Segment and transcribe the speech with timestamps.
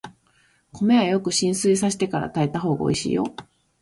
[0.73, 3.35] 米はよく浸水させてから炊いたほうがおいしいよ。